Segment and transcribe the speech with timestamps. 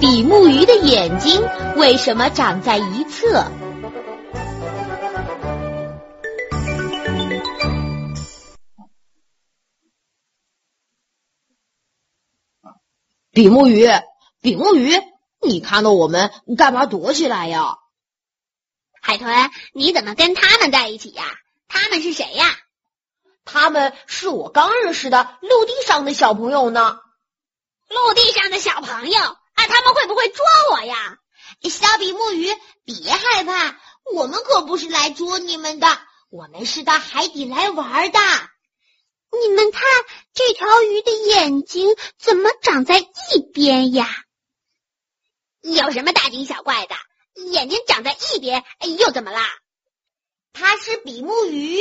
[0.00, 1.42] 比目鱼的眼睛
[1.76, 3.50] 为什么长在一侧？
[13.32, 13.88] 比目鱼，
[14.40, 14.94] 比目鱼，
[15.40, 17.78] 你看到我们干嘛躲起来呀？
[19.00, 21.24] 海豚，你怎么跟他们在一起呀？
[21.66, 22.46] 他们是谁呀？
[23.44, 27.00] 他们是我刚认识的陆地上的小朋友呢。
[27.88, 29.36] 陆地上的小朋友啊，
[29.68, 31.18] 他们会不会捉我呀？
[31.62, 32.48] 小比目鱼，
[32.84, 33.78] 别害怕，
[34.12, 35.86] 我们可不是来捉你们的，
[36.30, 38.18] 我们是到海底来玩的。
[39.30, 39.82] 你们看，
[40.32, 44.08] 这条鱼的眼睛怎么长在一边呀？
[45.60, 46.96] 有什么大惊小怪的？
[47.52, 48.64] 眼睛长在一边
[48.98, 49.46] 又怎么啦？
[50.54, 51.78] 它是比目鱼，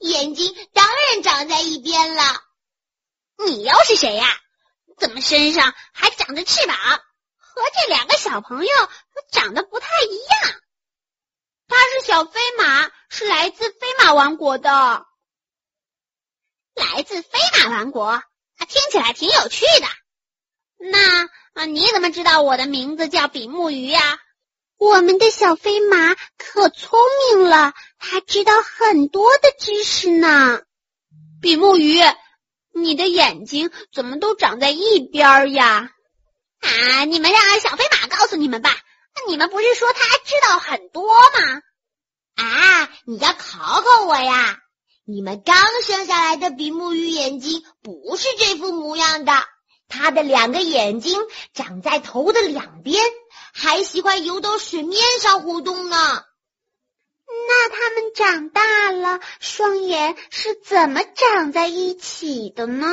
[0.00, 2.22] 眼睛当然长在一边了。
[3.46, 4.26] 你又是谁呀？
[4.98, 6.76] 怎么身上还长着翅膀？
[7.54, 8.70] 和这两个小朋友
[9.30, 10.60] 长得不太一样。
[11.68, 15.06] 它是小飞马，是来自飞马王国的。
[16.74, 18.22] 来自飞马王国，
[18.68, 19.86] 听起来挺有趣的。
[20.78, 24.18] 那啊，你怎么知道我的名字叫比目鱼呀？
[24.78, 30.62] 我们的小飞马可聪明了，它知道很多的知识呢。
[31.42, 32.00] 比目鱼。
[32.74, 35.92] 你的眼睛怎么都长在一边呀？
[36.62, 37.04] 啊！
[37.04, 38.70] 你们让小飞马告诉你们吧。
[39.14, 41.62] 那你们不是说他知道很多吗？
[42.36, 42.88] 啊！
[43.04, 44.58] 你要考考我呀？
[45.04, 49.32] 你们刚生下来的比目鱼眼睛不是这副模样的，
[49.88, 51.20] 它的两个眼睛
[51.52, 53.02] 长在头的两边，
[53.52, 56.24] 还喜欢游到水面上活动呢。
[57.48, 62.86] 那它们长大了，双眼是怎么长在一起的呢？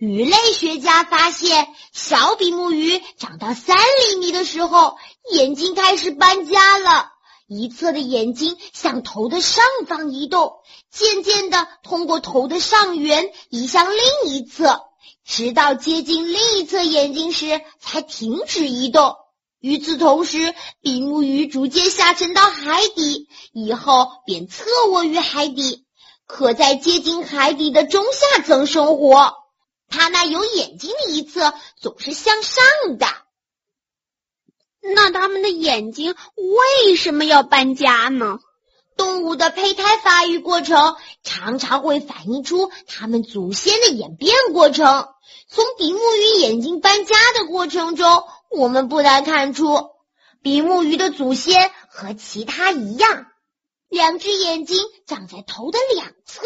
[0.00, 4.96] 鱼类学家发现，小比目鱼长到三厘米的时候，
[5.30, 7.10] 眼睛开始搬家了，
[7.46, 10.54] 一侧的眼睛向头的上方移动，
[10.90, 14.80] 渐渐的通过头的上缘移向另一侧，
[15.22, 19.16] 直到接近另一侧眼睛时才停止移动。
[19.60, 25.84] 与此同时，比目鱼逐渐下沉到海底，以后便侧卧于海底，
[26.24, 29.34] 可在接近海底的中下层生活。
[29.90, 32.64] 它那有眼睛的一侧总是向上
[32.96, 33.06] 的。
[34.80, 38.38] 那它们的眼睛为什么要搬家呢？
[38.96, 45.08] 动物的胚胎发育过程常常会反映出它们祖先的演变过程。
[45.48, 48.24] 从比目鱼眼睛搬家的过程中。
[48.52, 49.90] 我们不难看出，
[50.42, 53.26] 比目鱼的祖先和其他一样，
[53.88, 56.42] 两只眼睛长在头的两侧。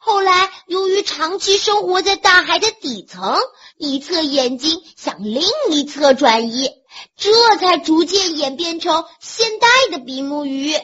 [0.00, 3.38] 后来，由于长期生活在大海的底层，
[3.76, 6.70] 一侧眼睛向另一侧转移，
[7.16, 10.72] 这才逐渐演变成现代的比目鱼。
[10.72, 10.80] 呀，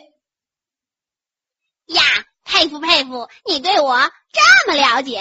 [2.45, 3.99] 佩服佩服，你对我
[4.33, 5.21] 这么了解。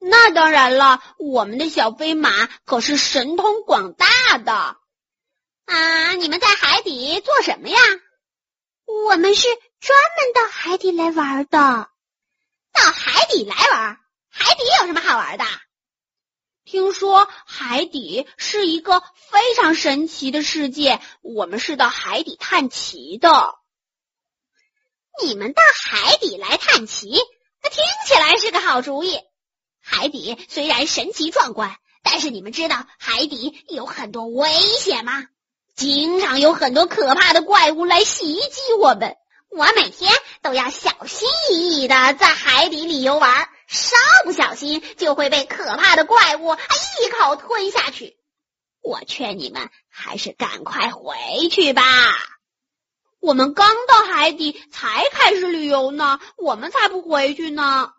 [0.00, 4.76] 那当然了，我们的小飞马可是神通广大的
[5.66, 6.14] 啊！
[6.14, 7.78] 你们在海底做什么呀？
[8.86, 9.48] 我们是
[9.80, 11.90] 专门到海底来玩的。
[12.78, 13.98] 到海底来玩？
[14.30, 15.44] 海底有什么好玩的？
[16.64, 23.54] 听说海底是一个非常神奇的世界，我们是到海底探奇的。
[25.22, 27.10] 你们到海底来探奇，
[27.62, 29.18] 那听起来是个好主意。
[29.80, 35.26] 海底虽然神奇壮观，但是你们知道海底有很多危险吗？
[35.74, 39.16] 经常有很多可怕的怪物来袭击我们。
[39.50, 48.16] 我每天都要小心翼翼的在海底里游玩，稍不小心就会被可怕的怪物一口吞下去。
[48.82, 51.82] 我劝你们还是赶快回去吧。
[53.20, 57.92] 我们刚到海底才开始旅游呢，我们才不回去呢。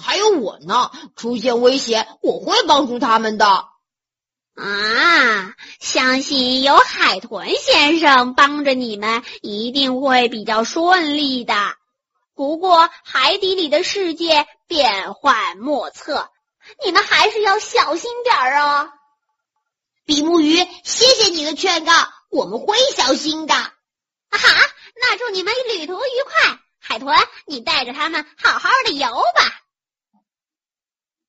[0.00, 3.46] 还有我呢，出现危险我会帮助他们的。
[3.46, 4.97] 啊，
[6.18, 11.54] 相信有海豚先生帮着你们，一定会比较顺利的。
[12.34, 16.28] 不过海底里的世界变幻莫测，
[16.84, 18.90] 你们还是要小心点儿啊。
[20.06, 21.92] 比目鱼，谢谢你的劝告，
[22.32, 23.54] 我们会小心的。
[23.54, 23.70] 哈，
[25.00, 26.58] 那祝你们旅途愉快。
[26.80, 27.16] 海豚，
[27.46, 29.60] 你带着他们好好的游吧。